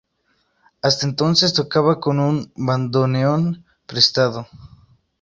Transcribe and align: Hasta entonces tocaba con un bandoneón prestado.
Hasta 0.81 1.05
entonces 1.05 1.53
tocaba 1.53 1.99
con 1.99 2.17
un 2.19 2.51
bandoneón 2.55 3.65
prestado. 3.85 4.47